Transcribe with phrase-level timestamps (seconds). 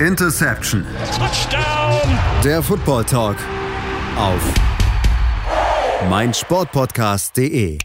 [0.00, 0.84] Interception.
[1.16, 2.18] Touchdown.
[2.44, 3.38] Der Football Talk
[4.18, 4.42] auf
[6.10, 7.78] meinsportpodcast.de.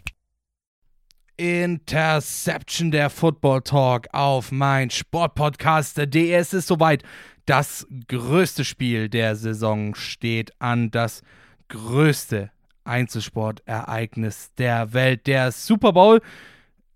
[1.38, 6.32] Interception der Football Talk auf meinsportpodcast.de.
[6.32, 7.02] Es ist soweit.
[7.46, 10.90] Das größte Spiel der Saison steht an.
[10.90, 11.22] Das
[11.68, 12.50] größte
[12.84, 16.20] Einzelsportereignis der Welt, der Super Bowl.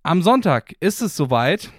[0.02, 1.70] Am Sonntag ist es soweit.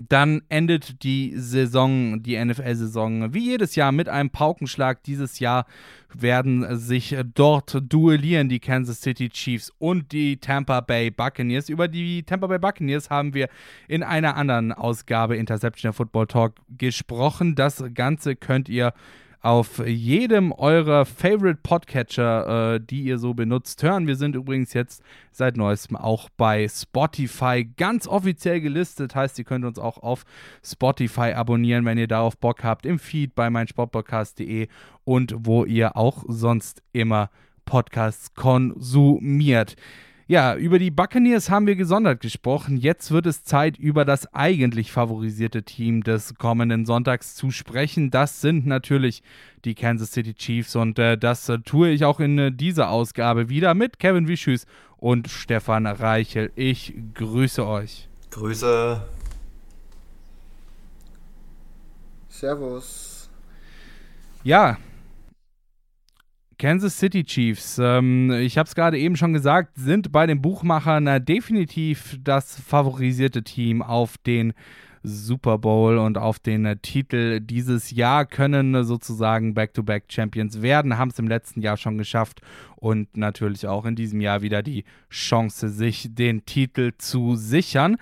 [0.00, 5.02] Dann endet die Saison, die NFL-Saison, wie jedes Jahr mit einem Paukenschlag.
[5.02, 5.66] Dieses Jahr
[6.14, 11.68] werden sich dort duellieren die Kansas City Chiefs und die Tampa Bay Buccaneers.
[11.68, 13.48] Über die Tampa Bay Buccaneers haben wir
[13.88, 17.54] in einer anderen Ausgabe Interception Football Talk gesprochen.
[17.54, 18.92] Das Ganze könnt ihr
[19.48, 24.06] auf jedem eurer Favorite Podcatcher, äh, die ihr so benutzt, hören.
[24.06, 25.02] Wir sind übrigens jetzt
[25.32, 29.14] seit neuestem auch bei Spotify ganz offiziell gelistet.
[29.14, 30.26] Heißt, ihr könnt uns auch auf
[30.62, 34.68] Spotify abonnieren, wenn ihr darauf Bock habt, im Feed bei meinsportpodcast.de
[35.04, 37.30] und wo ihr auch sonst immer
[37.64, 39.76] Podcasts konsumiert.
[40.30, 42.76] Ja, über die Buccaneers haben wir gesondert gesprochen.
[42.76, 48.10] Jetzt wird es Zeit, über das eigentlich favorisierte Team des kommenden Sonntags zu sprechen.
[48.10, 49.22] Das sind natürlich
[49.64, 53.48] die Kansas City Chiefs und äh, das äh, tue ich auch in äh, dieser Ausgabe
[53.48, 54.66] wieder mit Kevin Wischüs
[54.98, 56.52] und Stefan Reichel.
[56.56, 58.06] Ich grüße euch.
[58.30, 59.02] Grüße.
[62.28, 63.30] Servus.
[64.44, 64.76] Ja,
[66.58, 71.06] Kansas City Chiefs, ähm, ich habe es gerade eben schon gesagt, sind bei den Buchmachern
[71.06, 74.52] äh, definitiv das favorisierte Team auf den
[75.04, 81.10] Super Bowl und auf den äh, Titel dieses Jahr, können äh, sozusagen Back-to-Back-Champions werden, haben
[81.10, 82.40] es im letzten Jahr schon geschafft
[82.74, 87.98] und natürlich auch in diesem Jahr wieder die Chance, sich den Titel zu sichern.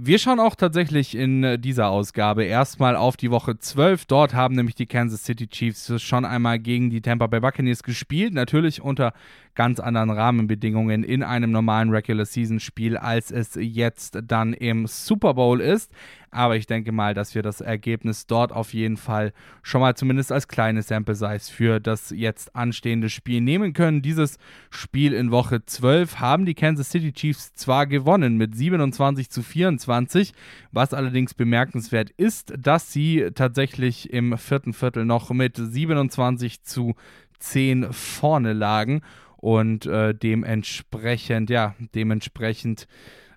[0.00, 4.06] Wir schauen auch tatsächlich in äh, dieser Ausgabe erstmal auf die Woche 12.
[4.06, 8.32] Dort haben nämlich die Kansas City Chiefs schon einmal gegen die Tampa Bay Buccaneers gespielt.
[8.32, 9.12] Natürlich unter
[9.58, 15.34] ganz anderen Rahmenbedingungen in einem normalen Regular Season Spiel, als es jetzt dann im Super
[15.34, 15.90] Bowl ist.
[16.30, 19.32] Aber ich denke mal, dass wir das Ergebnis dort auf jeden Fall
[19.64, 24.00] schon mal zumindest als kleine Sample Size für das jetzt anstehende Spiel nehmen können.
[24.00, 24.38] Dieses
[24.70, 30.34] Spiel in Woche 12 haben die Kansas City Chiefs zwar gewonnen mit 27 zu 24,
[30.70, 36.94] was allerdings bemerkenswert ist, dass sie tatsächlich im vierten Viertel noch mit 27 zu
[37.40, 39.02] 10 vorne lagen
[39.38, 42.86] und äh, dementsprechend, ja, dementsprechend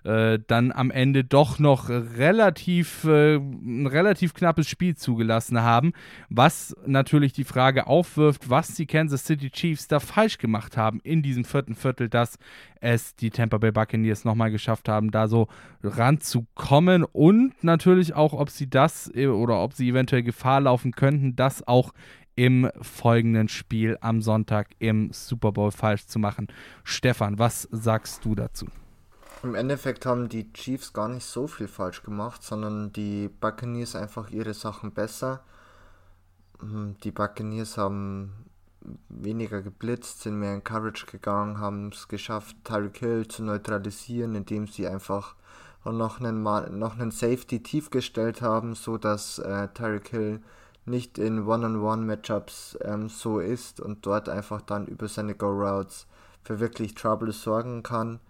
[0.04, 5.92] äh, dann am Ende doch noch relativ, äh, ein relativ knappes Spiel zugelassen haben,
[6.28, 11.22] was natürlich die Frage aufwirft, was die Kansas City Chiefs da falsch gemacht haben in
[11.22, 12.38] diesem vierten Viertel, dass
[12.80, 15.46] es die Tampa Bay Buccaneers nochmal geschafft haben, da so
[15.84, 21.36] ranzukommen und natürlich auch, ob sie das äh, oder ob sie eventuell Gefahr laufen könnten,
[21.36, 21.92] das auch
[22.34, 26.48] im folgenden Spiel am Sonntag im Super Bowl falsch zu machen.
[26.84, 28.66] Stefan, was sagst du dazu?
[29.42, 34.30] Im Endeffekt haben die Chiefs gar nicht so viel falsch gemacht, sondern die Buccaneers einfach
[34.30, 35.42] ihre Sachen besser.
[36.60, 38.32] Hm, die Buccaneers haben
[39.08, 44.66] weniger geblitzt, sind mehr in Coverage gegangen, haben es geschafft, Tyreek Hill zu neutralisieren, indem
[44.66, 45.34] sie einfach
[45.84, 50.40] noch einen, noch einen Safety tief gestellt haben, so dass äh, Tyreek Hill
[50.84, 56.06] nicht in One-on-One-Matchups ähm, so ist und dort einfach dann über seine Go-Routes
[56.42, 58.20] für wirklich Trouble sorgen kann.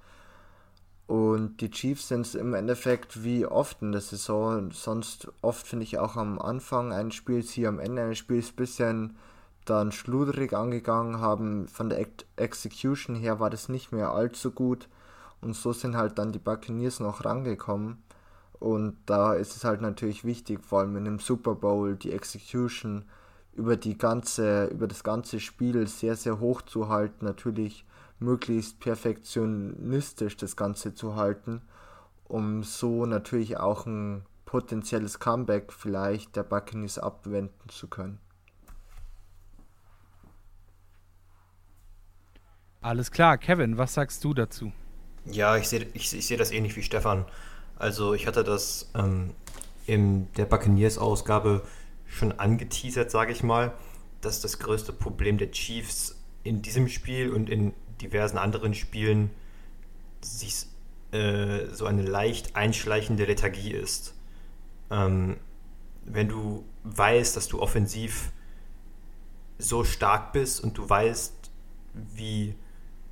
[1.06, 5.84] Und die Chiefs sind es im Endeffekt wie oft in der Saison, sonst oft finde
[5.84, 9.16] ich auch am Anfang eines Spiels, hier am Ende eines Spiels ein bisschen
[9.64, 11.68] dann schluderig angegangen haben.
[11.68, 14.88] Von der Execution her war das nicht mehr allzu gut.
[15.40, 18.02] Und so sind halt dann die Buccaneers noch rangekommen.
[18.62, 23.04] Und da ist es halt natürlich wichtig, vor allem in einem Super Bowl, die Execution
[23.54, 27.84] über die ganze, über das ganze Spiel sehr, sehr hoch zu halten, natürlich
[28.20, 31.60] möglichst perfektionistisch das Ganze zu halten,
[32.22, 38.20] um so natürlich auch ein potenzielles Comeback vielleicht der Buccaneers abwenden zu können.
[42.80, 44.72] Alles klar, Kevin, was sagst du dazu?
[45.24, 47.26] Ja, ich sehe ich, ich seh das ähnlich wie Stefan.
[47.82, 49.34] Also ich hatte das ähm,
[49.86, 51.62] in der Buccaneers-Ausgabe
[52.06, 53.72] schon angeteasert, sage ich mal,
[54.20, 59.30] dass das größte Problem der Chiefs in diesem Spiel und in diversen anderen Spielen
[60.20, 60.66] sich
[61.10, 64.14] äh, so eine leicht einschleichende Lethargie ist.
[64.92, 65.38] Ähm,
[66.04, 68.30] wenn du weißt, dass du offensiv
[69.58, 71.34] so stark bist und du weißt,
[72.14, 72.54] wie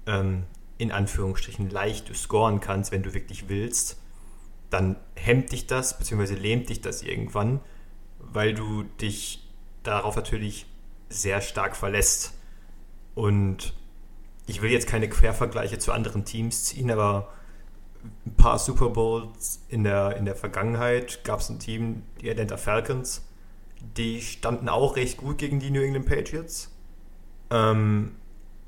[0.07, 0.45] ähm,
[0.79, 4.00] in Anführungsstrichen leicht du scoren kannst, wenn du wirklich willst,
[4.71, 7.61] dann hemmt dich das, beziehungsweise lähmt dich das irgendwann,
[8.19, 9.49] weil du dich
[9.83, 10.67] darauf natürlich
[11.09, 12.35] sehr stark verlässt.
[13.15, 13.75] Und
[14.47, 17.33] ich will jetzt keine Quervergleiche zu anderen Teams ziehen, aber
[18.25, 22.57] ein paar Super Bowls in der, in der Vergangenheit gab es ein Team, die Atlanta
[22.57, 23.23] Falcons,
[23.97, 26.71] die standen auch recht gut gegen die New England Patriots.
[27.51, 28.13] Ähm,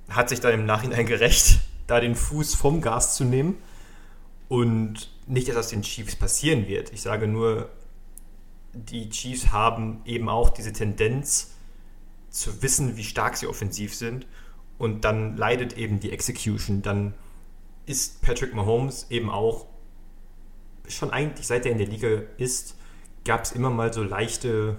[0.09, 3.57] hat sich dann im Nachhinein gerecht, da den Fuß vom Gas zu nehmen.
[4.53, 6.93] Und nicht, dass das den Chiefs passieren wird.
[6.93, 7.71] Ich sage nur,
[8.75, 11.53] die Chiefs haben eben auch diese Tendenz
[12.29, 14.27] zu wissen, wie stark sie offensiv sind.
[14.77, 16.83] Und dann leidet eben die Execution.
[16.83, 17.15] Dann
[17.87, 19.69] ist Patrick Mahomes eben auch
[20.87, 22.77] schon eigentlich seit er in der Liga ist,
[23.25, 24.77] gab es immer mal so leichte,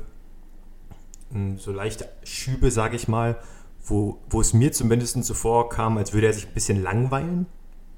[1.32, 3.42] hm, so leichte Schübe, sage ich mal,
[3.84, 7.48] wo, wo es mir zumindest so vorkam, als würde er sich ein bisschen langweilen.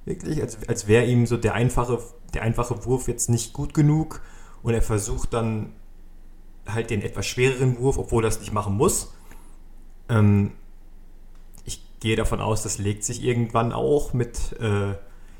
[0.05, 1.99] Wirklich, als, als wäre ihm so der einfache,
[2.33, 4.21] der einfache Wurf jetzt nicht gut genug
[4.61, 5.73] und er versucht dann
[6.67, 9.13] halt den etwas schwereren Wurf, obwohl er das nicht machen muss.
[10.09, 10.51] Ähm,
[11.63, 14.93] ich gehe davon aus, das legt sich irgendwann auch mit, äh,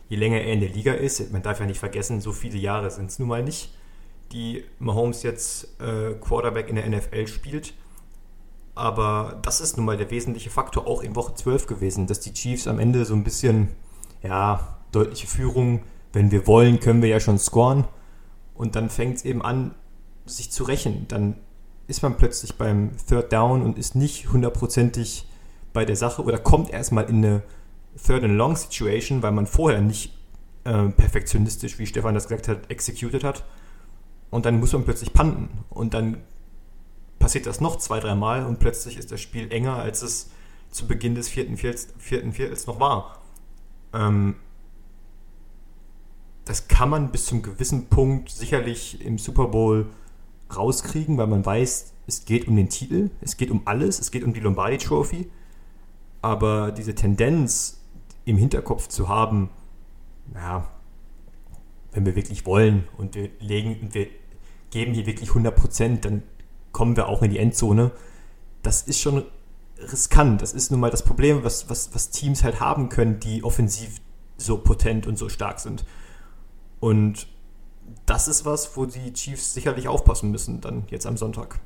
[0.10, 1.32] je länger er in der Liga ist.
[1.32, 3.72] Man darf ja nicht vergessen, so viele Jahre sind es nun mal nicht,
[4.32, 7.74] die Mahomes jetzt äh, Quarterback in der NFL spielt.
[8.76, 12.34] Aber das ist nun mal der wesentliche Faktor auch in Woche 12 gewesen, dass die
[12.34, 13.70] Chiefs am Ende so ein bisschen,
[14.22, 15.82] ja, deutliche Führung,
[16.14, 17.86] wenn wir wollen, können wir ja schon scoren.
[18.54, 19.76] Und dann fängt es eben an,
[20.26, 21.08] sich zu rächen.
[21.08, 21.36] Dann
[21.88, 25.28] ist man plötzlich beim Third Down und ist nicht hundertprozentig
[25.74, 27.44] bei der Sache oder kommt erstmal in eine
[28.04, 30.14] Third and Long Situation, weil man vorher nicht
[30.64, 33.44] äh, perfektionistisch, wie Stefan das gesagt hat, executed hat.
[34.32, 35.50] Und dann muss man plötzlich panten.
[35.70, 36.18] Und dann
[37.20, 40.30] passiert das noch zwei, dreimal und plötzlich ist das Spiel enger, als es
[40.72, 43.22] zu Beginn des vierten Viertels, vierten Viertels noch war.
[43.95, 44.36] Ähm,
[46.44, 49.88] das kann man bis zum gewissen Punkt sicherlich im Super Bowl
[50.56, 54.24] rauskriegen, weil man weiß, es geht um den Titel, es geht um alles, es geht
[54.24, 55.30] um die Lombardi Trophy.
[56.21, 57.81] Aber diese Tendenz
[58.25, 59.50] im Hinterkopf zu haben,
[60.33, 60.68] ja,
[61.92, 64.07] wenn wir wirklich wollen und wir legen, wir
[64.69, 66.24] geben hier wirklich 100 Prozent, dann
[66.71, 67.92] kommen wir auch in die Endzone.
[68.62, 69.24] Das ist schon
[69.80, 70.42] riskant.
[70.42, 74.01] Das ist nun mal das Problem, was, was, was Teams halt haben können, die offensiv
[74.38, 75.86] so potent und so stark sind.
[76.80, 77.27] Und
[78.06, 81.60] das ist was, wo die Chiefs sicherlich aufpassen müssen, dann jetzt am Sonntag.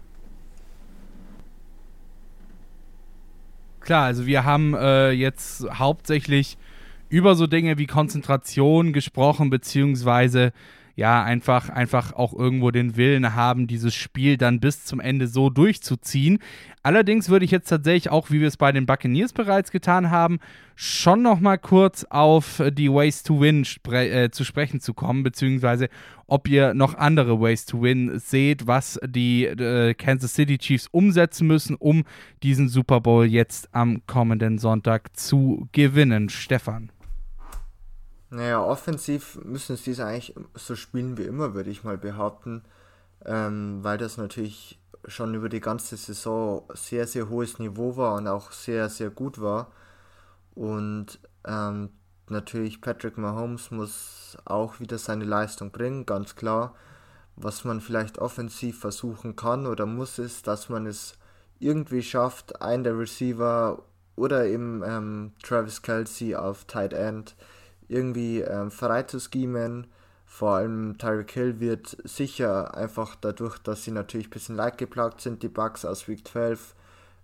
[3.79, 6.57] Klar, also wir haben äh, jetzt hauptsächlich
[7.09, 10.53] über so Dinge wie Konzentration gesprochen, beziehungsweise
[10.99, 15.49] ja, einfach, einfach auch irgendwo den Willen haben, dieses Spiel dann bis zum Ende so
[15.49, 16.39] durchzuziehen.
[16.83, 20.39] Allerdings würde ich jetzt tatsächlich auch, wie wir es bei den Buccaneers bereits getan haben,
[20.75, 25.23] schon noch mal kurz auf die Ways to Win spre äh, zu sprechen zu kommen,
[25.23, 25.87] beziehungsweise
[26.27, 31.47] ob ihr noch andere Ways to Win seht, was die äh, Kansas City Chiefs umsetzen
[31.47, 32.03] müssen, um
[32.43, 36.27] diesen Super Bowl jetzt am kommenden Sonntag zu gewinnen.
[36.27, 36.91] Stefan.
[38.31, 42.63] Naja, offensiv müssen sie es eigentlich so spielen wie immer, würde ich mal behaupten,
[43.25, 48.27] ähm, weil das natürlich schon über die ganze Saison sehr, sehr hohes Niveau war und
[48.27, 49.71] auch sehr, sehr gut war.
[50.53, 51.89] Und ähm,
[52.27, 56.75] natürlich Patrick Mahomes muss auch wieder seine Leistung bringen, ganz klar.
[57.35, 61.13] Was man vielleicht offensiv versuchen kann oder muss, ist, dass man es
[61.59, 63.81] irgendwie schafft, einen der Receiver
[64.15, 67.35] oder eben ähm, Travis Kelsey auf Tight End
[67.89, 69.87] irgendwie ähm, frei zu schemen.
[70.25, 75.43] Vor allem Tyreek Hill wird sicher einfach dadurch, dass sie natürlich ein bisschen leidgeplagt sind,
[75.43, 76.75] die Bugs aus Week 12,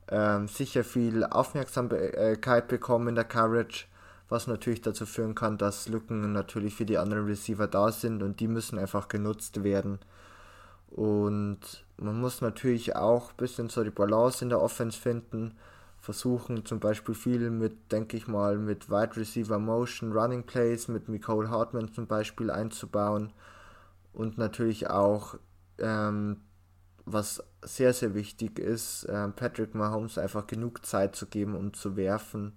[0.10, 3.86] ähm, sicher viel Aufmerksamkeit bekommen in der Coverage,
[4.27, 8.39] was natürlich dazu führen kann, dass Lücken natürlich für die anderen Receiver da sind und
[8.39, 10.00] die müssen einfach genutzt werden.
[10.89, 11.60] Und
[11.98, 15.55] man muss natürlich auch ein bisschen so die Balance in der Offense finden
[16.05, 21.09] versuchen zum Beispiel viel mit, denke ich mal, mit Wide Receiver Motion, Running Plays, mit
[21.09, 23.33] Nicole Hartman zum Beispiel einzubauen.
[24.13, 25.35] Und natürlich auch,
[25.79, 26.41] ähm,
[27.05, 31.97] was sehr, sehr wichtig ist, äh, Patrick Mahomes einfach genug Zeit zu geben, um zu
[31.97, 32.53] werfen,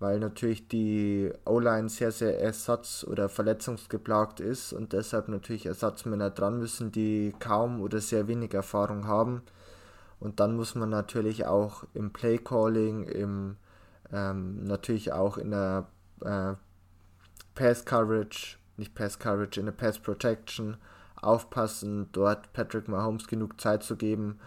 [0.00, 6.58] weil natürlich die O-Line sehr, sehr ersatz- oder verletzungsgeplagt ist und deshalb natürlich Ersatzmänner dran
[6.58, 9.42] müssen, die kaum oder sehr wenig Erfahrung haben
[10.22, 13.56] und dann muss man natürlich auch im Play Calling, im,
[14.12, 15.88] ähm, natürlich auch in der
[16.20, 16.54] äh,
[17.56, 20.76] Pass Coverage, nicht Pass Coverage, in der Pass Protection
[21.16, 24.38] aufpassen, dort Patrick Mahomes genug Zeit zu geben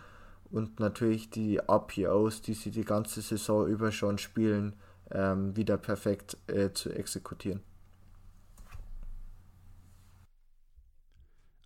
[0.50, 4.78] und natürlich die RPOs, die sie die ganze Saison über schon spielen,
[5.12, 7.60] ähm, wieder perfekt äh, zu exekutieren.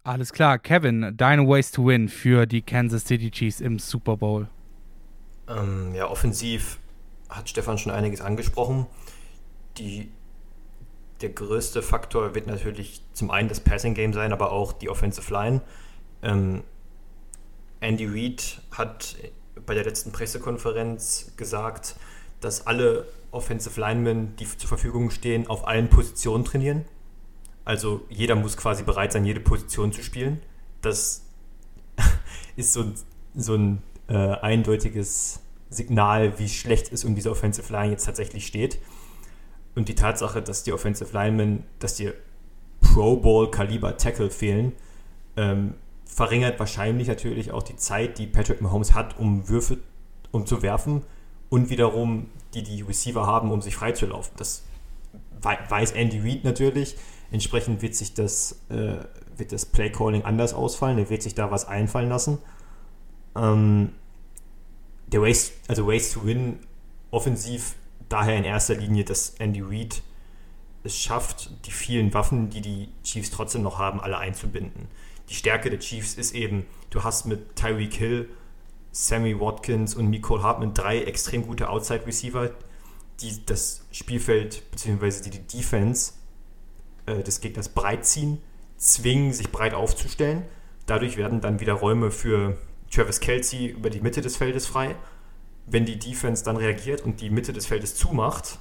[0.10, 4.48] Alles klar, Kevin, deine Ways to Win für die Kansas City Chiefs im Super Bowl.
[5.48, 6.80] Ähm, ja, offensiv
[7.30, 8.88] hat Stefan schon einiges angesprochen.
[9.78, 10.10] Die,
[11.22, 15.32] der größte Faktor wird natürlich zum einen das Passing Game sein, aber auch die Offensive
[15.32, 15.62] Line.
[16.24, 16.64] Ähm,
[17.80, 19.16] Andy Reid hat
[19.64, 21.98] bei der letzten Pressekonferenz gesagt,
[22.42, 26.86] dass alle Offensive Linemen, die zur Verfügung stehen, auf allen Positionen trainieren.
[27.70, 30.42] Also jeder muss quasi bereit sein, jede Position zu spielen.
[30.82, 31.24] Das
[32.56, 32.84] ist so,
[33.36, 38.80] so ein äh, eindeutiges Signal, wie schlecht es um diese Offensive Line jetzt tatsächlich steht.
[39.76, 42.12] Und die Tatsache, dass die Offensive Linemen, dass die
[42.82, 44.72] Pro Bowl Kaliber Tackle fehlen,
[45.38, 49.78] ähm, verringert wahrscheinlich natürlich auch die Zeit, die Patrick Mahomes hat, um Würfe
[50.32, 51.04] um zu werfen
[51.50, 54.34] und wiederum die die Receiver haben, um sich freizulaufen.
[54.38, 54.64] Das
[55.44, 56.96] weiß Andy Reid natürlich.
[57.32, 58.98] Entsprechend wird sich das, äh,
[59.38, 60.98] wird das Play Calling anders ausfallen.
[60.98, 62.40] Er wird sich da was einfallen lassen.
[63.36, 63.94] Ähm,
[65.08, 66.60] der Ways, also Ways to Win
[67.12, 67.76] offensiv
[68.10, 70.02] daher in erster Linie, dass Andy Reid
[70.84, 74.88] es schafft, die vielen Waffen, die die Chiefs trotzdem noch haben, alle einzubinden.
[75.30, 78.30] Die Stärke der Chiefs ist eben, du hast mit Tyreek Hill,
[78.92, 82.52] Sammy Watkins und Nicole Hartman drei extrem gute Outside Receiver,
[83.22, 85.30] die das Spielfeld bzw.
[85.30, 86.14] die Defense
[87.10, 88.40] äh, des Gegners breit ziehen,
[88.78, 90.44] zwingen, sich breit aufzustellen.
[90.86, 92.58] Dadurch werden dann wieder Räume für
[92.92, 94.96] Travis Kelsey über die Mitte des Feldes frei.
[95.66, 98.60] Wenn die Defense dann reagiert und die Mitte des Feldes zumacht,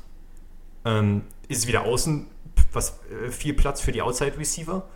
[0.84, 2.26] ähm, ist wieder außen
[2.72, 4.88] was, äh, viel Platz für die Outside Receiver.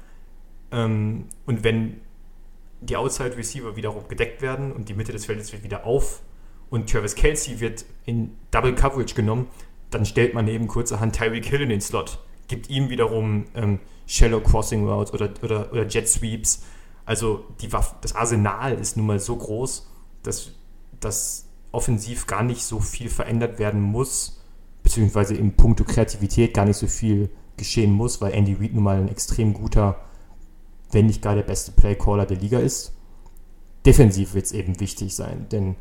[0.71, 2.01] Ähm, und wenn
[2.81, 6.21] die Outside Receiver wiederum gedeckt werden und die Mitte des Feldes wird wieder auf
[6.71, 9.49] und Travis Kelsey wird in Double Coverage genommen,
[9.91, 12.19] dann stellt man eben kurzerhand Tyreek Hill in den Slot,
[12.53, 16.63] gibt ihm wiederum ähm, Shallow Crossing Routes oder, oder, oder Jet Sweeps
[17.05, 19.89] also die Waffe, das Arsenal ist nun mal so groß,
[20.23, 20.53] dass,
[21.01, 24.41] dass offensiv gar nicht so viel verändert werden muss,
[24.83, 28.99] beziehungsweise im Punkto Kreativität gar nicht so viel geschehen muss, weil Andy Reid nun mal
[28.99, 30.01] ein extrem guter,
[30.91, 32.93] wenn nicht gar der beste Playcaller der Liga ist.
[33.85, 35.75] Defensiv wird es eben wichtig sein, denn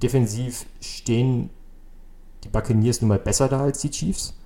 [0.00, 1.50] defensiv stehen
[2.44, 4.38] die Buccaneers nun mal besser da als die Chiefs.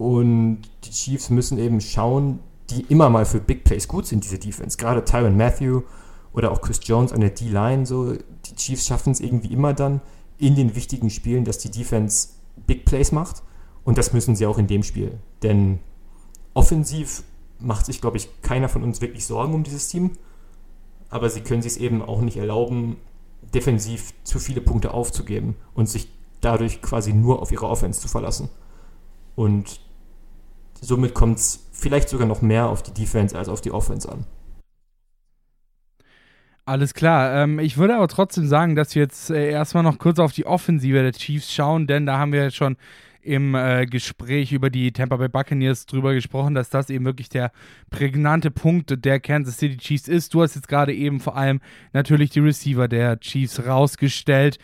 [0.00, 2.38] Und die Chiefs müssen eben schauen,
[2.70, 4.78] die immer mal für Big Plays gut sind, diese Defense.
[4.78, 5.82] Gerade Tyron Matthew
[6.32, 10.00] oder auch Chris Jones an der D-Line, so die Chiefs schaffen es irgendwie immer dann
[10.38, 12.28] in den wichtigen Spielen, dass die Defense
[12.66, 13.42] Big Plays macht.
[13.84, 15.18] Und das müssen sie auch in dem Spiel.
[15.42, 15.80] Denn
[16.54, 17.22] offensiv
[17.58, 20.12] macht sich, glaube ich, keiner von uns wirklich Sorgen um dieses Team.
[21.10, 22.96] Aber sie können sich es eben auch nicht erlauben,
[23.52, 26.08] defensiv zu viele Punkte aufzugeben und sich
[26.40, 28.48] dadurch quasi nur auf ihre Offense zu verlassen.
[29.36, 29.80] Und
[30.80, 34.24] somit kommt es vielleicht sogar noch mehr auf die Defense als auf die Offense an.
[36.64, 37.42] Alles klar.
[37.42, 40.46] Ähm, ich würde aber trotzdem sagen, dass wir jetzt äh, erstmal noch kurz auf die
[40.46, 42.76] Offensive der Chiefs schauen, denn da haben wir jetzt schon
[43.22, 47.52] im äh, Gespräch über die Tampa Bay Buccaneers drüber gesprochen, dass das eben wirklich der
[47.90, 50.32] prägnante Punkt der Kansas City Chiefs ist.
[50.32, 51.60] Du hast jetzt gerade eben vor allem
[51.92, 54.58] natürlich die Receiver der Chiefs rausgestellt.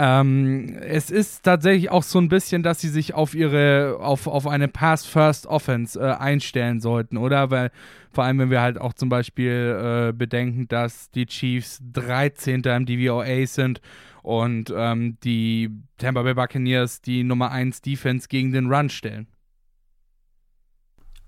[0.00, 4.46] Ähm, es ist tatsächlich auch so ein bisschen, dass sie sich auf ihre, auf, auf
[4.46, 7.50] eine Pass-First-Offense äh, einstellen sollten, oder?
[7.50, 7.72] Weil
[8.12, 12.62] vor allem, wenn wir halt auch zum Beispiel äh, bedenken, dass die Chiefs 13.
[12.62, 13.80] im DVOA sind
[14.22, 19.26] und ähm, die Tampa Bay Buccaneers die Nummer 1 Defense gegen den Run stellen.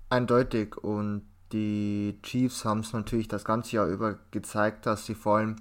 [0.09, 5.39] Eindeutig und die Chiefs haben es natürlich das ganze Jahr über gezeigt, dass sie vor
[5.39, 5.57] allem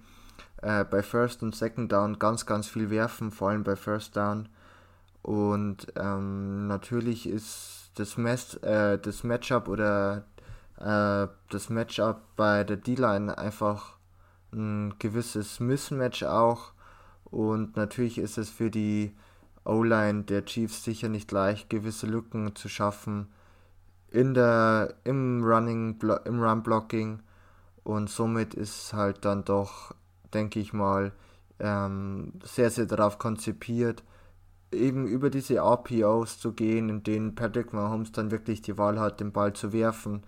[0.62, 4.48] äh, bei First und Second Down ganz, ganz viel werfen, vor allem bei First Down.
[5.22, 10.24] Und ähm, natürlich ist das, Mess, äh, das Matchup oder
[10.78, 13.96] äh, das Matchup bei der D-Line einfach
[14.52, 16.72] ein gewisses Mismatch auch.
[17.24, 19.14] Und natürlich ist es für die
[19.64, 23.28] O-Line der Chiefs sicher nicht leicht, gewisse Lücken zu schaffen
[24.10, 27.20] in der im Running im Run Blocking
[27.84, 29.94] und somit ist halt dann doch
[30.34, 31.12] denke ich mal,
[31.58, 34.02] ähm, sehr, sehr darauf konzipiert,
[34.72, 39.20] eben über diese RPOs zu gehen, in denen Patrick Mahomes dann wirklich die Wahl hat,
[39.20, 40.22] den Ball zu werfen.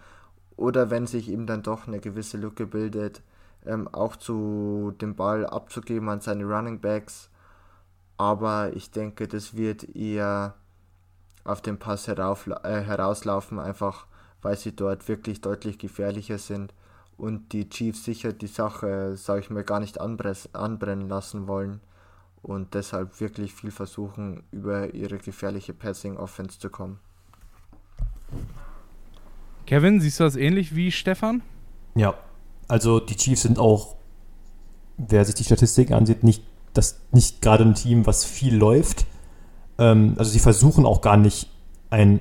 [0.56, 3.22] Oder wenn sich eben dann doch eine gewisse Lücke bildet,
[3.64, 7.30] ähm, auch zu dem Ball abzugeben an seine Running Backs.
[8.16, 10.54] Aber ich denke, das wird eher
[11.44, 14.06] auf den Pass herauf, äh, herauslaufen, einfach
[14.42, 16.74] weil sie dort wirklich deutlich gefährlicher sind
[17.16, 21.80] und die Chiefs sicher die Sache, sage ich mal, gar nicht anbrennen lassen wollen
[22.42, 26.98] und deshalb wirklich viel versuchen, über ihre gefährliche Passing Offense zu kommen.
[29.66, 31.42] Kevin, siehst du das ähnlich wie Stefan?
[31.94, 32.14] Ja,
[32.68, 33.96] also die Chiefs sind auch,
[34.96, 39.06] wer sich die Statistiken ansieht, nicht, das, nicht gerade ein Team, was viel läuft.
[39.78, 41.48] Ähm, also sie versuchen auch gar nicht
[41.90, 42.20] ein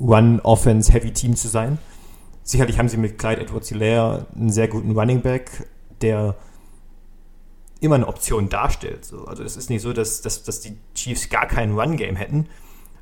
[0.00, 1.78] Run-Offense-Heavy-Team zu sein.
[2.48, 5.68] Sicherlich haben sie mit Clyde Edwards-Hilaire einen sehr guten Running Back,
[6.00, 6.34] der
[7.80, 9.04] immer eine Option darstellt.
[9.04, 9.26] So.
[9.26, 12.48] Also es ist nicht so, dass, dass, dass die Chiefs gar kein Run-Game hätten,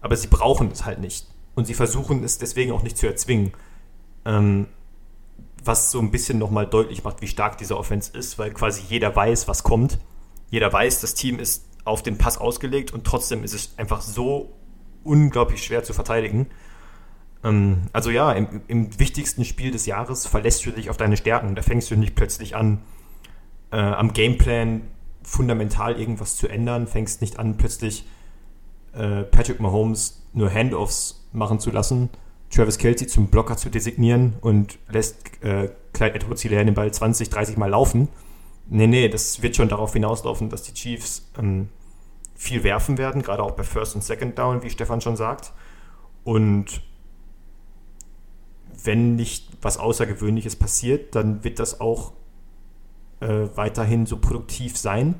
[0.00, 1.28] aber sie brauchen es halt nicht.
[1.54, 3.52] Und sie versuchen es deswegen auch nicht zu erzwingen.
[4.24, 4.66] Ähm,
[5.64, 9.14] was so ein bisschen nochmal deutlich macht, wie stark diese Offense ist, weil quasi jeder
[9.14, 10.00] weiß, was kommt.
[10.50, 14.56] Jeder weiß, das Team ist auf den Pass ausgelegt und trotzdem ist es einfach so
[15.04, 16.48] unglaublich schwer zu verteidigen.
[17.46, 21.54] Ähm, also ja, im, im, wichtigsten Spiel des Jahres verlässt du dich auf deine Stärken.
[21.54, 22.82] Da fängst du nicht plötzlich an,
[23.70, 24.82] äh, am Gameplan
[25.22, 28.04] fundamental irgendwas zu ändern, fängst nicht an, plötzlich
[28.92, 32.10] äh, Patrick Mahomes nur Handoffs machen zu lassen,
[32.50, 37.56] Travis Kelsey zum Blocker zu designieren und lässt äh, Clyde Edwards den Ball 20, 30
[37.56, 38.08] Mal laufen.
[38.68, 41.68] Nee, nee, das wird schon darauf hinauslaufen, dass die Chiefs ähm,
[42.34, 45.52] viel werfen werden, gerade auch bei First und Second Down, wie Stefan schon sagt.
[46.24, 46.82] Und
[48.84, 52.12] wenn nicht was Außergewöhnliches passiert, dann wird das auch
[53.20, 55.14] äh, weiterhin so produktiv sein,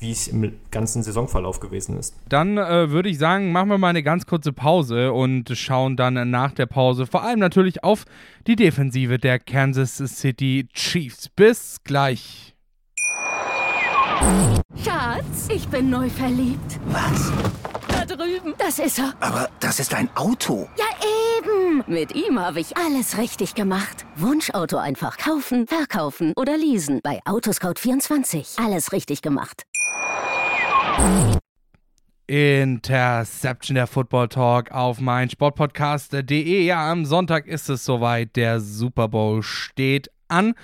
[0.00, 2.14] wie es im ganzen Saisonverlauf gewesen ist.
[2.28, 6.30] Dann äh, würde ich sagen, machen wir mal eine ganz kurze Pause und schauen dann
[6.30, 8.04] nach der Pause vor allem natürlich auf
[8.46, 11.28] die Defensive der Kansas City Chiefs.
[11.28, 12.54] Bis gleich.
[14.84, 16.78] Schatz, ich bin neu verliebt.
[16.86, 17.32] Was?
[18.08, 18.54] Drüben.
[18.58, 19.14] Das ist er.
[19.20, 20.68] Aber das ist ein Auto.
[20.76, 20.86] Ja,
[21.38, 21.84] eben.
[21.86, 24.06] Mit ihm habe ich alles richtig gemacht.
[24.16, 27.00] Wunschauto einfach kaufen, verkaufen oder leasen.
[27.02, 28.64] Bei Autoscout24.
[28.64, 29.64] Alles richtig gemacht.
[32.26, 36.62] Interception der Football Talk auf mein Sportpodcast.de.
[36.62, 38.36] Ja, am Sonntag ist es soweit.
[38.36, 40.54] Der Super Bowl steht an.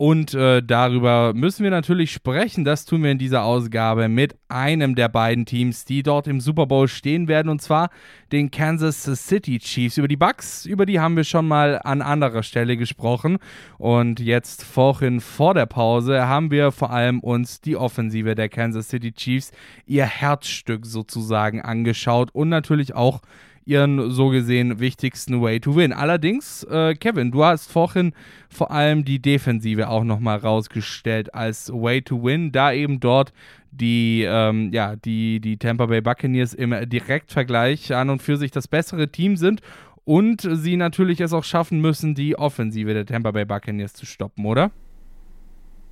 [0.00, 2.64] Und äh, darüber müssen wir natürlich sprechen.
[2.64, 6.66] Das tun wir in dieser Ausgabe mit einem der beiden Teams, die dort im Super
[6.66, 7.90] Bowl stehen werden, und zwar
[8.30, 9.96] den Kansas City Chiefs.
[9.96, 13.38] Über die Bucks, über die haben wir schon mal an anderer Stelle gesprochen.
[13.76, 18.90] Und jetzt vorhin vor der Pause haben wir vor allem uns die Offensive der Kansas
[18.90, 19.50] City Chiefs,
[19.84, 23.20] ihr Herzstück sozusagen angeschaut und natürlich auch
[23.68, 25.92] ihren so gesehen wichtigsten Way to Win.
[25.92, 28.14] Allerdings, äh, Kevin, du hast vorhin
[28.48, 33.32] vor allem die Defensive auch nochmal rausgestellt als Way to Win, da eben dort
[33.70, 38.68] die, ähm, ja, die, die Tampa Bay Buccaneers im Direktvergleich an und für sich das
[38.68, 39.60] bessere Team sind
[40.06, 44.46] und sie natürlich es auch schaffen müssen, die Offensive der Tampa Bay Buccaneers zu stoppen,
[44.46, 44.70] oder?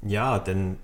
[0.01, 0.77] Ja, denn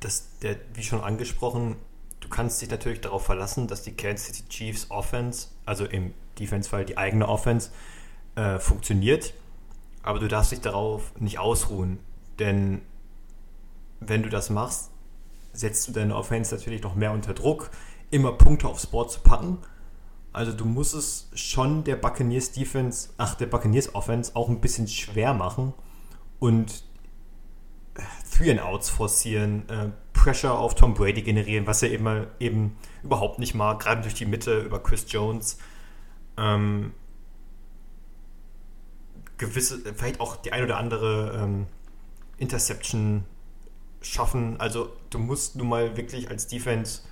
[0.00, 1.76] das, der, wie schon angesprochen,
[2.24, 6.86] du kannst dich natürlich darauf verlassen, dass die Kansas City Chiefs Offense, also im Defense-Fall
[6.86, 7.70] die eigene Offense,
[8.34, 9.34] äh, funktioniert.
[10.02, 11.98] Aber du darfst dich darauf nicht ausruhen.
[12.38, 12.80] Denn
[14.00, 14.90] wenn du das machst,
[15.52, 17.70] setzt du deine Offense natürlich noch mehr unter Druck,
[18.10, 19.58] immer Punkte aufs Board zu packen.
[20.32, 24.88] Also du musst es schon der Buccaneers Defense, ach der Buccaneers Offense auch ein bisschen
[24.88, 25.74] schwer machen
[26.40, 26.84] und
[28.32, 29.90] Three and Outs forcieren, äh,
[30.24, 34.24] Pressure auf Tom Brady generieren, was er eben, eben überhaupt nicht mag, gerade durch die
[34.24, 35.58] Mitte über Chris Jones.
[36.38, 36.94] Ähm,
[39.36, 41.66] gewisse, vielleicht auch die ein oder andere ähm,
[42.38, 43.24] Interception
[44.00, 44.58] schaffen.
[44.58, 47.02] Also du musst nun mal wirklich als Defense,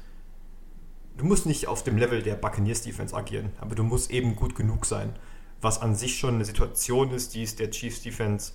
[1.18, 4.54] du musst nicht auf dem Level der Buccaneers Defense agieren, aber du musst eben gut
[4.54, 5.14] genug sein.
[5.60, 8.52] Was an sich schon eine Situation ist, die es der Chiefs Defense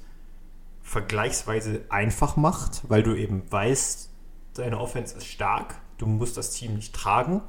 [0.82, 4.10] vergleichsweise einfach macht, weil du eben weißt,
[4.58, 7.42] deine Offense ist stark, du musst das Team nicht tragen.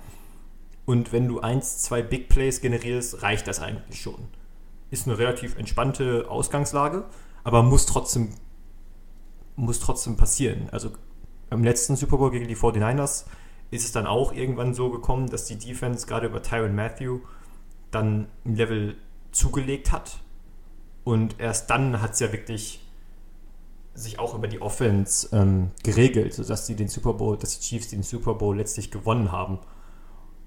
[0.86, 4.28] Und wenn du eins, zwei Big Plays generierst, reicht das eigentlich schon.
[4.90, 7.04] Ist eine relativ entspannte Ausgangslage,
[7.44, 8.30] aber muss trotzdem,
[9.54, 10.70] muss trotzdem passieren.
[10.70, 10.90] Also
[11.50, 13.26] im letzten Super Bowl gegen die 49ers
[13.70, 17.20] ist es dann auch irgendwann so gekommen, dass die Defense gerade über Tyron Matthew
[17.90, 18.96] dann ein Level
[19.32, 20.20] zugelegt hat.
[21.04, 22.82] Und erst dann hat es ja wirklich
[23.98, 27.88] sich auch über die Offense ähm, geregelt, sodass sie den Super Bowl, dass die Chiefs
[27.88, 29.58] den Super Bowl letztlich gewonnen haben.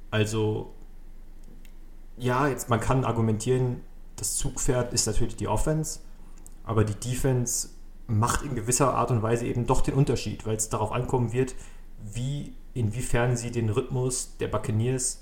[0.10, 0.74] Also,
[2.18, 3.82] ja, jetzt man kann argumentieren,
[4.16, 6.00] das Zugpferd ist natürlich die Offense,
[6.64, 7.70] aber die Defense
[8.08, 11.56] macht in gewisser Art und Weise eben doch den Unterschied, weil es darauf ankommen wird,
[12.14, 15.22] wie, inwiefern sie den Rhythmus der Buccaneers,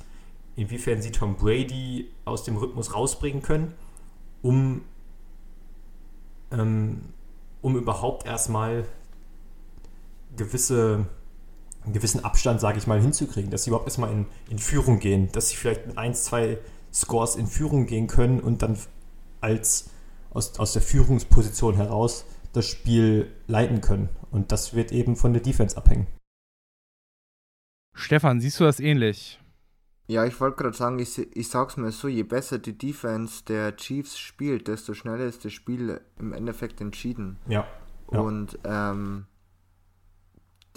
[0.55, 3.73] inwiefern sie Tom Brady aus dem Rhythmus rausbringen können,
[4.41, 4.81] um
[6.51, 7.01] ähm,
[7.61, 8.85] um überhaupt erstmal
[10.35, 11.05] gewisse,
[11.83, 15.31] einen gewissen Abstand, sage ich mal, hinzukriegen, dass sie überhaupt erstmal in, in Führung gehen,
[15.31, 16.57] dass sie vielleicht mit ein, zwei
[16.93, 18.77] Scores in Führung gehen können und dann
[19.41, 19.89] als
[20.31, 24.09] aus, aus der Führungsposition heraus das Spiel leiten können.
[24.31, 26.07] Und das wird eben von der Defense abhängen.
[27.95, 29.39] Stefan, siehst du das ähnlich?
[30.09, 33.75] Ja, ich wollte gerade sagen, ich, ich sag's mal so, je besser die Defense der
[33.75, 37.37] Chiefs spielt, desto schneller ist das Spiel im Endeffekt entschieden.
[37.47, 37.67] Ja.
[38.11, 38.19] ja.
[38.19, 39.27] Und ähm,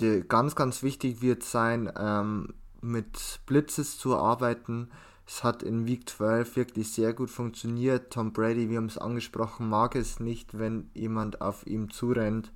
[0.01, 4.91] die, ganz, ganz wichtig wird sein, ähm, mit Blitzes zu arbeiten.
[5.27, 8.13] Es hat in Week 12 wirklich sehr gut funktioniert.
[8.13, 12.53] Tom Brady, wir haben es angesprochen, mag es nicht, wenn jemand auf ihm zurennt.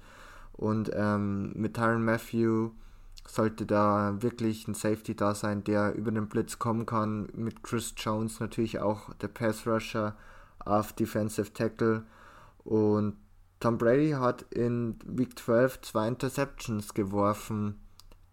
[0.53, 2.73] Und ähm, mit Tyron Matthew
[3.27, 7.29] sollte da wirklich ein Safety da sein, der über den Blitz kommen kann.
[7.35, 10.17] Mit Chris Jones natürlich auch der Pass Rusher
[10.59, 12.05] auf Defensive Tackle.
[12.65, 13.17] Und
[13.61, 17.81] Tom Brady hat in Week 12 zwei Interceptions geworfen,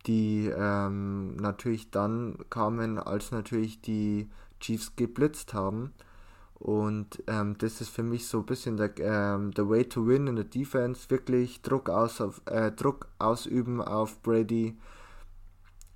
[0.06, 4.30] die ähm, natürlich dann kamen, als natürlich die
[4.60, 5.94] Chiefs geblitzt haben.
[6.64, 10.28] Und ähm, das ist für mich so ein bisschen der, ähm, der Way to win
[10.28, 11.10] in der Defense.
[11.10, 14.78] Wirklich Druck, aus auf, äh, Druck ausüben auf Brady.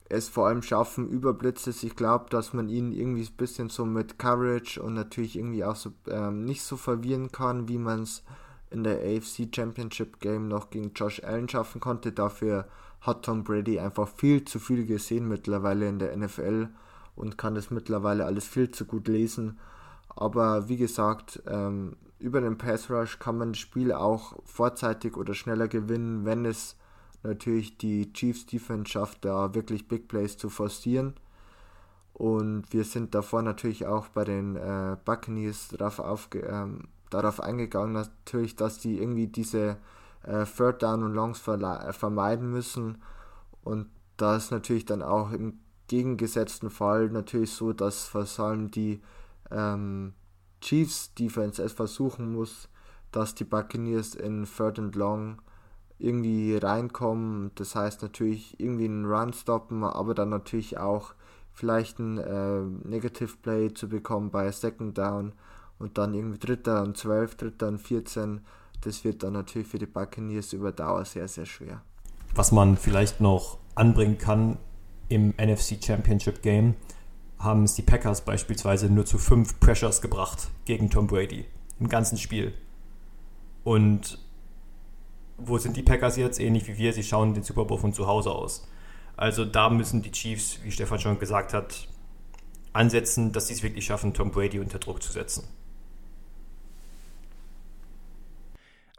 [0.10, 1.84] Es vor allem schaffen über Blitzes.
[1.84, 5.78] Ich glaube, dass man ihn irgendwie ein bisschen so mit Courage und natürlich irgendwie auch
[5.78, 8.24] so ähm, nicht so verwirren kann, wie man es
[8.70, 12.12] in der AFC Championship Game noch gegen Josh Allen schaffen konnte.
[12.12, 12.68] Dafür
[13.00, 16.68] hat Tom Brady einfach viel zu viel gesehen mittlerweile in der NFL
[17.16, 19.58] und kann das mittlerweile alles viel zu gut lesen.
[20.18, 25.36] Aber wie gesagt, ähm, über den Pass Rush kann man das Spiel auch vorzeitig oder
[25.36, 26.76] schneller gewinnen, wenn es
[27.22, 31.14] natürlich die Chiefs Defense schafft, da wirklich Big Plays zu forcieren.
[32.14, 37.94] Und wir sind davor natürlich auch bei den äh, Buccaneers darauf, aufge ähm, darauf eingegangen,
[37.94, 39.78] natürlich, dass die irgendwie diese
[40.24, 43.04] äh, Third Down und Longs vermeiden müssen.
[43.64, 49.00] Und da ist natürlich dann auch im gegengesetzten Fall natürlich so, dass vor allem die
[49.52, 50.14] ähm,
[50.62, 52.70] Chiefs Defense es versuchen muss,
[53.12, 55.42] dass die Buccaneers in Third and Long
[56.00, 57.52] irgendwie reinkommen.
[57.56, 61.14] Das heißt natürlich irgendwie einen Run stoppen, aber dann natürlich auch
[61.52, 65.34] vielleicht ein äh, Negative Play zu bekommen bei Second Down
[65.80, 68.42] und dann irgendwie Dritter und 12, Dritter und 14.
[68.82, 71.82] Das wird dann natürlich für die Buccaneers über Dauer sehr, sehr schwer.
[72.36, 74.58] Was man vielleicht noch anbringen kann
[75.10, 76.76] im NFC Championship Game,
[77.40, 81.46] haben es die Packers beispielsweise nur zu fünf Pressures gebracht gegen Tom Brady
[81.80, 82.54] im ganzen Spiel.
[83.64, 84.20] Und
[85.38, 86.40] wo sind die Packers jetzt?
[86.40, 88.68] Ähnlich wie wir, sie schauen den Super Bowl von zu Hause aus.
[89.16, 91.88] Also da müssen die Chiefs, wie Stefan schon gesagt hat,
[92.74, 95.44] ansetzen, dass sie es wirklich schaffen, Tom Brady unter Druck zu setzen.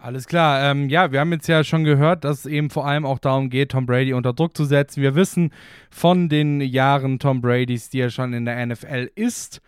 [0.01, 0.71] Alles klar.
[0.71, 3.51] Ähm, ja, wir haben jetzt ja schon gehört, dass es eben vor allem auch darum
[3.51, 5.03] geht, Tom Brady unter Druck zu setzen.
[5.03, 5.51] Wir wissen
[5.91, 9.61] von den Jahren Tom Bradys, die er schon in der NFL ist,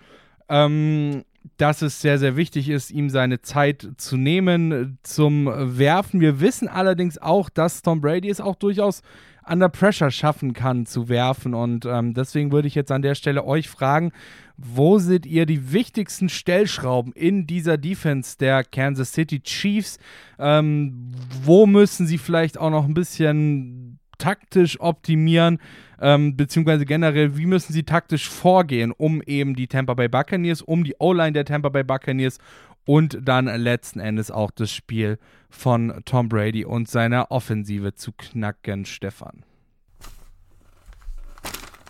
[0.49, 1.25] ähm,
[1.57, 6.21] dass es sehr, sehr wichtig ist, ihm seine Zeit zu nehmen zum Werfen.
[6.21, 9.03] Wir wissen allerdings auch, dass Tom Brady es auch durchaus
[9.51, 11.55] under Pressure schaffen kann zu werfen.
[11.55, 14.13] Und ähm, deswegen würde ich jetzt an der Stelle euch fragen,
[14.57, 19.99] wo seht ihr die wichtigsten Stellschrauben in dieser Defense der Kansas City Chiefs?
[20.39, 21.13] Ähm,
[21.45, 25.59] wo müssen sie vielleicht auch noch ein bisschen taktisch optimieren?
[26.01, 30.85] Ähm, beziehungsweise generell, wie müssen sie taktisch vorgehen, um eben die Tampa Bay Buccaneers, um
[30.85, 32.39] die O-Line der Tampa Bay Buccaneers
[32.87, 35.19] und dann letzten Endes auch das Spiel
[35.51, 39.45] von Tom Brady und seiner Offensive zu knacken, Stefan?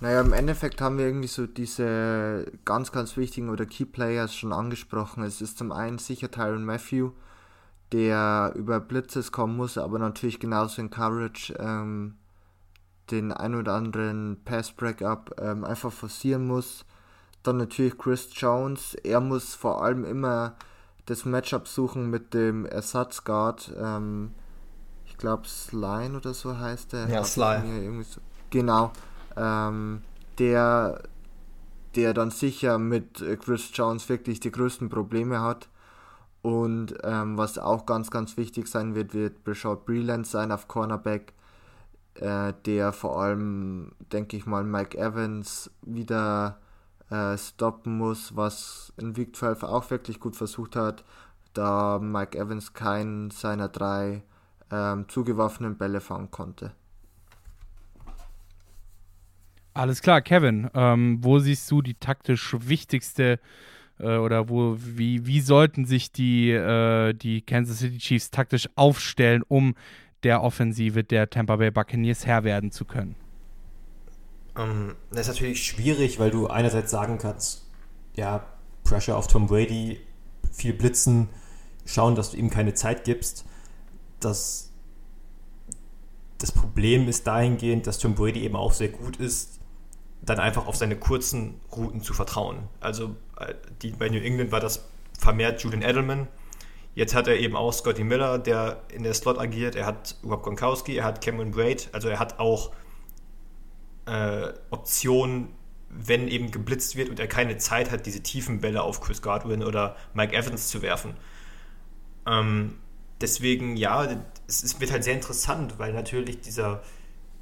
[0.00, 4.52] Naja, im Endeffekt haben wir irgendwie so diese ganz, ganz wichtigen oder Key Players schon
[4.52, 5.22] angesprochen.
[5.22, 7.12] Es ist zum einen sicher Tyron Matthew,
[7.92, 12.14] der über Blitzes kommen muss, aber natürlich genauso in Coverage ähm,
[13.10, 16.84] den ein oder anderen Pass-Breakup ähm, einfach forcieren muss.
[17.42, 18.94] Dann natürlich Chris Jones.
[18.94, 20.54] Er muss vor allem immer
[21.06, 23.72] das Matchup suchen mit dem Ersatzguard.
[23.78, 24.32] Ähm,
[25.06, 27.08] ich glaube, Sline oder so heißt der.
[27.08, 28.02] Ja, Sly.
[28.04, 28.20] So,
[28.50, 28.92] genau
[29.36, 30.02] ähm,
[30.38, 31.02] der,
[31.96, 35.68] der dann sicher mit Chris Jones wirklich die größten Probleme hat.
[36.42, 41.34] Und ähm, was auch ganz, ganz wichtig sein wird, wird Brashard Breland sein auf Cornerback,
[42.20, 46.58] äh, der vor allem, denke ich mal, Mike Evans wieder
[47.10, 51.04] äh, stoppen muss, was in Week 12 auch wirklich gut versucht hat,
[51.54, 54.22] da Mike Evans keinen seiner drei
[54.70, 56.72] ähm, zugeworfenen Bälle fangen konnte.
[59.72, 60.68] Alles klar, Kevin.
[60.74, 63.40] Ähm, wo siehst du die taktisch wichtigste
[63.98, 69.42] äh, oder wo, wie, wie sollten sich die, äh, die Kansas City Chiefs taktisch aufstellen,
[69.48, 69.74] um
[70.22, 73.16] der Offensive der Tampa Bay Buccaneers Herr werden zu können?
[74.54, 77.66] Um, ähm, das ist natürlich schwierig, weil du einerseits sagen kannst,
[78.14, 78.44] ja,
[78.84, 80.00] Pressure auf Tom Brady,
[80.52, 81.28] viel blitzen,
[81.86, 83.44] schauen, dass du ihm keine Zeit gibst.
[84.20, 84.70] dass
[86.36, 89.60] das Problem ist dahingehend, dass Tom Brady eben auch sehr gut ist,
[90.22, 92.68] dann einfach auf seine kurzen Routen zu vertrauen.
[92.80, 96.28] Also äh, die, bei New England war das vermehrt Julian Edelman.
[96.94, 99.76] Jetzt hat er eben auch Scotty Miller, der in der Slot agiert.
[99.76, 101.88] Er hat Rob Gronkowski, er hat Cameron Braid.
[101.92, 102.72] Also er hat auch
[104.06, 105.48] äh, Optionen,
[105.88, 109.62] wenn eben geblitzt wird und er keine Zeit hat, diese tiefen Bälle auf Chris Godwin
[109.62, 111.16] oder Mike Evans zu werfen.
[112.26, 112.78] Ähm,
[113.20, 114.08] deswegen, ja,
[114.48, 116.82] es, es, wird halt sehr interessant, weil natürlich dieser,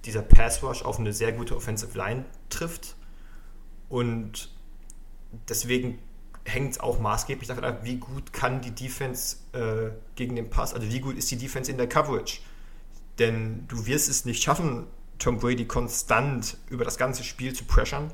[0.04, 2.96] dieser Pass Rush auf eine sehr gute Offensive Line trifft.
[3.88, 4.50] Und
[5.48, 5.98] deswegen
[6.44, 10.74] hängt es auch maßgeblich davon ab, wie gut kann die Defense äh, gegen den Pass,
[10.74, 12.40] also wie gut ist die Defense in der Coverage.
[13.18, 14.86] Denn du wirst es nicht schaffen,
[15.18, 18.08] Tom Brady konstant über das ganze Spiel zu pressure.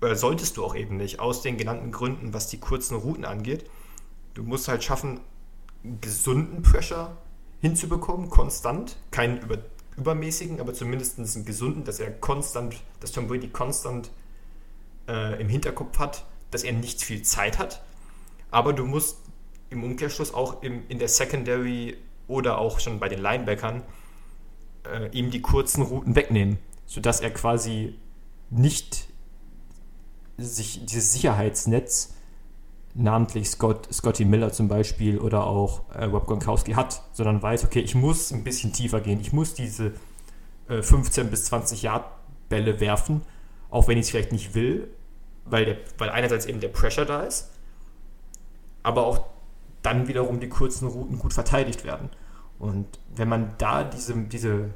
[0.00, 3.70] Oder solltest du auch eben nicht, aus den genannten Gründen, was die kurzen Routen angeht.
[4.34, 5.20] Du musst halt schaffen,
[6.00, 7.16] gesunden Pressure
[7.60, 8.96] hinzubekommen, konstant.
[9.10, 9.58] Keinen über,
[9.96, 14.10] übermäßigen, aber zumindest einen gesunden, dass er konstant, dass Tom Brady konstant
[15.06, 17.82] äh, im Hinterkopf hat, dass er nicht viel Zeit hat.
[18.52, 19.18] Aber du musst
[19.70, 21.96] im Umkehrschluss auch im, in der Secondary
[22.28, 23.82] oder auch schon bei den Linebackern
[24.84, 27.98] äh, ihm die kurzen Routen wegnehmen, sodass er quasi
[28.50, 29.08] nicht
[30.36, 32.14] sich dieses Sicherheitsnetz,
[32.94, 37.80] namentlich Scott, Scotty Miller zum Beispiel oder auch äh, Rob Gronkowski hat, sondern weiß, okay,
[37.80, 39.94] ich muss ein bisschen tiefer gehen, ich muss diese
[40.68, 42.04] äh, 15 bis 20 Yard
[42.50, 43.22] Bälle werfen,
[43.70, 44.88] auch wenn ich es vielleicht nicht will,
[45.44, 47.50] weil, der, weil einerseits eben der Pressure da ist,
[48.82, 49.26] aber auch
[49.82, 52.10] dann wiederum die kurzen Routen gut verteidigt werden.
[52.58, 54.70] Und wenn man da diese, diese,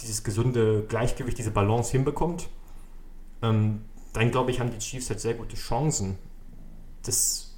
[0.00, 2.48] dieses gesunde Gleichgewicht, diese Balance hinbekommt,
[3.42, 6.18] ähm, dann glaube ich, haben die Chiefs halt sehr gute Chancen.
[7.04, 7.54] Das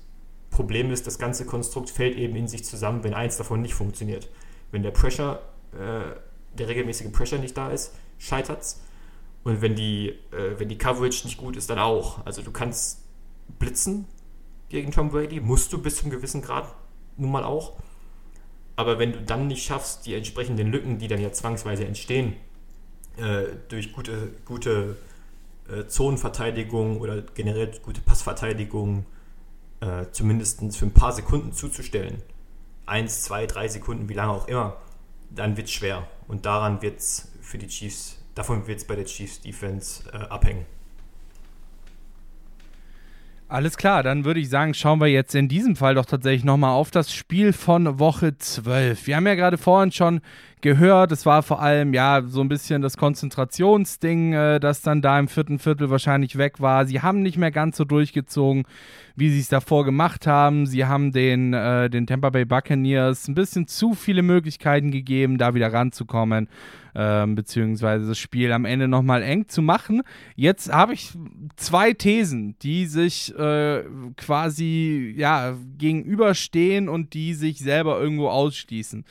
[0.50, 4.28] Problem ist, das ganze Konstrukt fällt eben in sich zusammen, wenn eins davon nicht funktioniert.
[4.70, 5.40] Wenn der Pressure,
[5.72, 6.16] äh,
[6.58, 8.80] der regelmäßige Pressure nicht da ist, scheitert es.
[9.48, 12.26] Und wenn die, äh, wenn die Coverage nicht gut ist, dann auch.
[12.26, 12.98] Also du kannst
[13.58, 14.04] blitzen
[14.68, 16.74] gegen Tom Brady, musst du bis zum gewissen Grad
[17.16, 17.78] nun mal auch.
[18.76, 22.36] Aber wenn du dann nicht schaffst, die entsprechenden Lücken, die dann ja zwangsweise entstehen,
[23.16, 24.98] äh, durch gute, gute
[25.66, 29.06] äh, Zonenverteidigung oder generell gute Passverteidigung
[29.80, 32.22] äh, zumindest für ein paar Sekunden zuzustellen,
[32.84, 34.76] eins, zwei, drei Sekunden, wie lange auch immer,
[35.30, 36.06] dann wird es schwer.
[36.26, 40.16] Und daran wird es für die Chiefs davon wird es bei der Chiefs Defense äh,
[40.16, 40.64] abhängen.
[43.50, 46.72] Alles klar, dann würde ich sagen, schauen wir jetzt in diesem Fall doch tatsächlich nochmal
[46.72, 49.06] auf das Spiel von Woche 12.
[49.06, 50.20] Wir haben ja gerade vorhin schon
[50.60, 55.18] gehört, es war vor allem ja so ein bisschen das Konzentrationsding, äh, das dann da
[55.18, 56.84] im vierten Viertel wahrscheinlich weg war.
[56.84, 58.64] Sie haben nicht mehr ganz so durchgezogen,
[59.16, 60.66] wie sie es davor gemacht haben.
[60.66, 65.54] Sie haben den, äh, den Tampa Bay Buccaneers ein bisschen zu viele Möglichkeiten gegeben, da
[65.54, 66.48] wieder ranzukommen
[67.00, 70.02] ähm, beziehungsweise das Spiel am Ende nochmal eng zu machen.
[70.34, 71.12] Jetzt habe ich
[71.54, 73.84] zwei Thesen, die sich äh,
[74.16, 79.04] quasi ja, gegenüberstehen und die sich selber irgendwo ausschließen.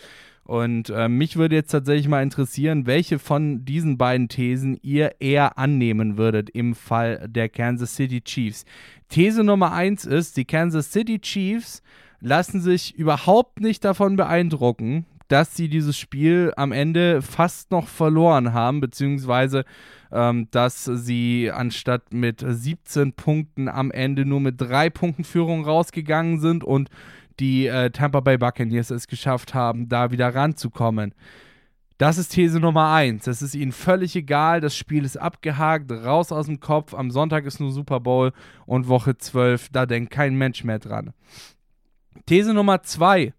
[0.43, 5.58] Und äh, mich würde jetzt tatsächlich mal interessieren, welche von diesen beiden Thesen ihr eher
[5.58, 8.65] annehmen würdet im Fall der Kansas City Chiefs.
[9.08, 11.82] These Nummer eins ist, die Kansas City Chiefs
[12.19, 18.53] lassen sich überhaupt nicht davon beeindrucken, dass sie dieses Spiel am Ende fast noch verloren
[18.53, 19.65] haben, beziehungsweise
[20.11, 26.39] ähm, dass sie anstatt mit 17 Punkten am Ende nur mit drei Punkten Führung rausgegangen
[26.39, 26.89] sind und
[27.39, 31.13] die äh, Tampa Bay Buccaneers es geschafft haben, da wieder ranzukommen.
[31.97, 33.25] Das ist These Nummer 1.
[33.25, 34.61] Es ist ihnen völlig egal.
[34.61, 36.93] Das Spiel ist abgehakt, raus aus dem Kopf.
[36.93, 38.33] Am Sonntag ist nur Super Bowl
[38.67, 39.69] und Woche 12.
[39.71, 41.13] Da denkt kein Mensch mehr dran.
[42.27, 43.33] These Nummer 2.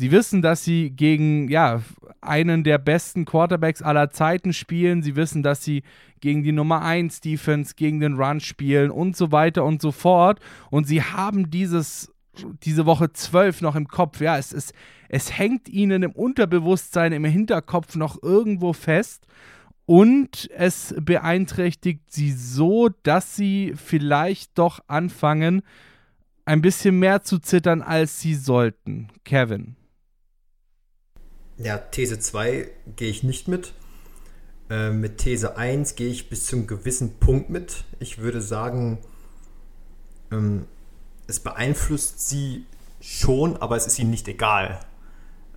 [0.00, 1.82] Sie wissen, dass sie gegen ja,
[2.20, 5.02] einen der besten Quarterbacks aller Zeiten spielen.
[5.02, 5.82] Sie wissen, dass sie
[6.20, 10.38] gegen die Nummer 1 Defense, gegen den Run spielen und so weiter und so fort.
[10.70, 12.14] Und sie haben dieses,
[12.62, 14.20] diese Woche 12 noch im Kopf.
[14.20, 14.72] Ja, es, ist,
[15.08, 19.26] es hängt ihnen im Unterbewusstsein, im Hinterkopf noch irgendwo fest.
[19.84, 25.62] Und es beeinträchtigt sie so, dass sie vielleicht doch anfangen,
[26.44, 29.08] ein bisschen mehr zu zittern, als sie sollten.
[29.24, 29.74] Kevin.
[31.58, 33.72] Ja, These 2 gehe ich nicht mit.
[34.70, 37.84] Äh, mit These 1 gehe ich bis zum gewissen Punkt mit.
[37.98, 38.98] Ich würde sagen,
[40.30, 40.66] ähm,
[41.26, 42.64] es beeinflusst sie
[43.00, 44.78] schon, aber es ist ihnen nicht egal.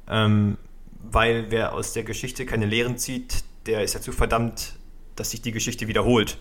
[0.07, 0.57] Ähm,
[1.03, 4.77] weil wer aus der Geschichte keine Lehren zieht, der ist dazu verdammt,
[5.15, 6.39] dass sich die Geschichte wiederholt.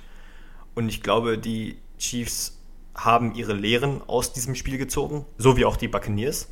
[0.74, 2.58] Und ich glaube, die Chiefs
[2.94, 6.48] haben ihre Lehren aus diesem Spiel gezogen, so wie auch die Buccaneers.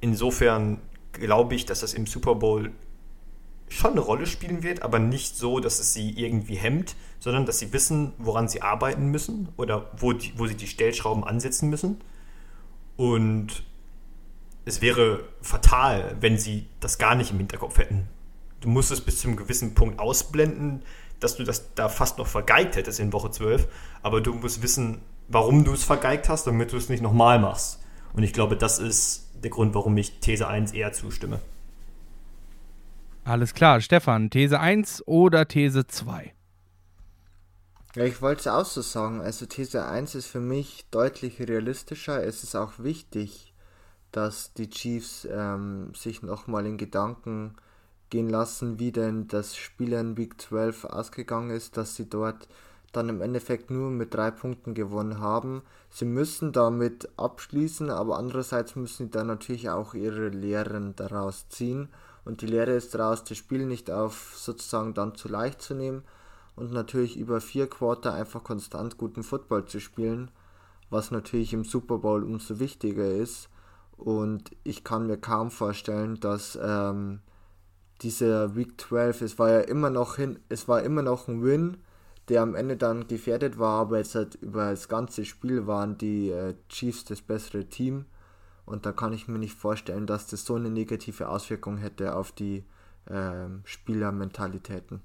[0.00, 0.80] Insofern
[1.20, 2.72] glaube ich, dass das im Super Bowl
[3.68, 7.58] schon eine Rolle spielen wird, aber nicht so, dass es sie irgendwie hemmt, sondern dass
[7.58, 12.00] sie wissen, woran sie arbeiten müssen oder wo, die, wo sie die Stellschrauben ansetzen müssen.
[12.96, 13.64] Und
[14.64, 18.08] es wäre fatal, wenn sie das gar nicht im Hinterkopf hätten.
[18.60, 20.82] Du musst es bis zu einem gewissen Punkt ausblenden,
[21.20, 23.68] dass du das da fast noch vergeigt hättest in Woche 12,
[24.02, 27.80] aber du musst wissen, warum du es vergeigt hast, damit du es nicht nochmal machst.
[28.16, 31.40] Und ich glaube, das ist der Grund, warum ich These 1 eher zustimme.
[33.24, 36.32] Alles klar, Stefan, These 1 oder These 2?
[37.94, 39.20] Ja, ich wollte es auch so sagen.
[39.20, 42.22] Also These 1 ist für mich deutlich realistischer.
[42.24, 43.52] Es ist auch wichtig,
[44.12, 47.56] dass die Chiefs ähm, sich nochmal in Gedanken
[48.08, 52.48] gehen lassen, wie denn das Spiel in Week 12 ausgegangen ist, dass sie dort
[52.92, 55.62] dann im Endeffekt nur mit drei Punkten gewonnen haben.
[55.90, 61.88] Sie müssen damit abschließen, aber andererseits müssen sie dann natürlich auch ihre Lehren daraus ziehen.
[62.24, 66.02] Und die Lehre ist daraus, das Spiel nicht auf sozusagen dann zu leicht zu nehmen
[66.56, 70.30] und natürlich über vier Quarter einfach konstant guten Football zu spielen,
[70.90, 73.48] was natürlich im Super Bowl umso wichtiger ist.
[73.96, 77.20] Und ich kann mir kaum vorstellen, dass ähm,
[78.02, 81.78] dieser Week 12, es war ja immer noch hin, es war immer noch ein Win,
[82.28, 86.30] der am Ende dann gefährdet war, aber jetzt halt über das ganze Spiel waren die
[86.30, 88.06] äh, Chiefs das bessere Team.
[88.64, 92.32] Und da kann ich mir nicht vorstellen, dass das so eine negative Auswirkung hätte auf
[92.32, 92.64] die
[93.06, 95.00] äh, Spielermentalitäten.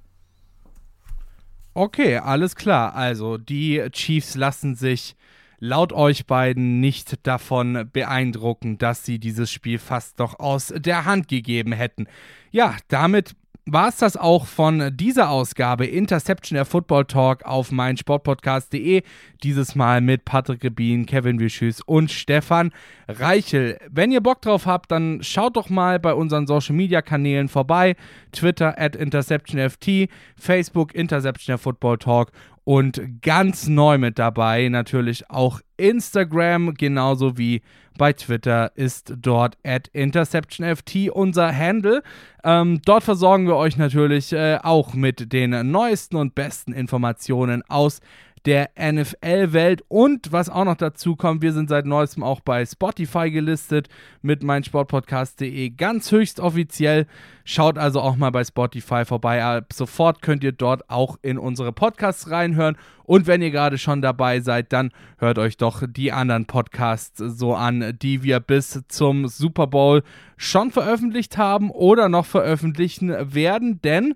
[1.74, 2.96] Okay, alles klar.
[2.96, 5.16] Also die Chiefs lassen sich
[5.60, 11.28] laut euch beiden nicht davon beeindrucken, dass sie dieses Spiel fast noch aus der Hand
[11.28, 12.08] gegeben hätten.
[12.50, 13.36] Ja, damit
[13.72, 19.04] war es das auch von dieser Ausgabe Interception der Football Talk auf meinsportpodcast.de.
[19.44, 22.72] Dieses Mal mit Patrick Rebin, Kevin Wischüs und Stefan
[23.08, 23.80] Reichel.
[23.90, 27.96] Wenn ihr Bock drauf habt, dann schaut doch mal bei unseren Social Media Kanälen vorbei.
[28.34, 32.32] Twitter at InterceptionFT, Facebook Interception der Football Talk
[32.64, 37.62] und ganz neu mit dabei natürlich auch Instagram, genauso wie
[37.98, 42.04] bei Twitter ist dort at InterceptionFT unser Handle.
[42.44, 48.00] Ähm, dort versorgen wir euch natürlich äh, auch mit den neuesten und besten Informationen aus
[48.46, 49.84] der NFL-Welt.
[49.88, 53.88] Und was auch noch dazu kommt, wir sind seit neuestem auch bei Spotify gelistet
[54.22, 57.08] mit meinsportpodcast.de ganz höchst offiziell.
[57.44, 59.44] Schaut also auch mal bei Spotify vorbei.
[59.44, 62.78] Ab sofort könnt ihr dort auch in unsere Podcasts reinhören.
[63.04, 67.56] Und wenn ihr gerade schon dabei seid, dann hört euch doch die anderen Podcasts so
[67.56, 70.04] an, die wir bis zum Super Bowl
[70.38, 73.82] schon veröffentlicht haben oder noch veröffentlichen werden.
[73.82, 74.16] Denn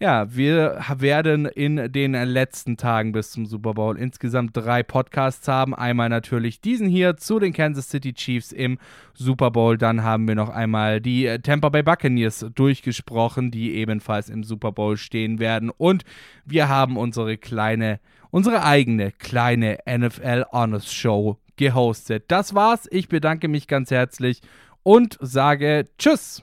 [0.00, 5.74] ja, wir werden in den letzten Tagen bis zum Super Bowl insgesamt drei Podcasts haben.
[5.74, 8.78] Einmal natürlich diesen hier zu den Kansas City Chiefs im
[9.14, 9.78] Super Bowl.
[9.78, 14.96] Dann haben wir noch einmal die Tampa Bay Buccaneers durchgesprochen, die ebenfalls im Super Bowl
[14.96, 15.70] stehen werden.
[15.70, 16.04] Und
[16.44, 22.24] wir haben unsere kleine, unsere eigene kleine NFL Honest Show gehostet.
[22.28, 22.88] Das war's.
[22.90, 24.40] Ich bedanke mich ganz herzlich
[24.82, 26.42] und sage Tschüss.